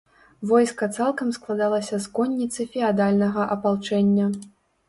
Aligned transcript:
Войска 0.51 0.87
цалкам 0.95 1.27
складалася 1.37 1.99
з 2.05 2.11
конніцы 2.21 2.67
феадальнага 2.73 3.47
апалчэння. 3.59 4.25